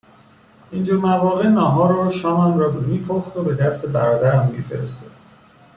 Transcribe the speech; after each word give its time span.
اینجور 0.71 0.99
مواقع 0.99 1.47
ناهار 1.47 1.95
و 2.07 2.09
شامم 2.09 2.59
را 2.59 2.71
میپخت 2.71 3.37
و 3.37 3.43
به 3.43 3.55
دست 3.55 3.85
برادرم 3.85 4.47
میفرستاد 4.51 5.11